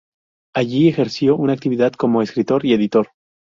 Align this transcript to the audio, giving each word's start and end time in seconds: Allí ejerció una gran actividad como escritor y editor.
Allí 0.55 0.87
ejerció 0.89 1.35
una 1.35 1.51
gran 1.51 1.57
actividad 1.57 1.93
como 1.93 2.23
escritor 2.23 2.65
y 2.65 2.73
editor. 2.73 3.11